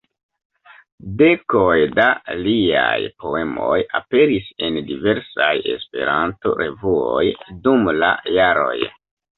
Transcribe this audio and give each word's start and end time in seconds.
Dekoj 1.21 1.75
da 1.99 2.07
liaj 2.47 2.97
poemoj 3.25 3.77
aperis 4.01 4.51
en 4.69 4.83
diversaj 4.91 5.55
Esperanto-revuoj 5.77 7.25
dum 7.67 7.91
la 8.03 8.13
jaroj. 8.41 8.79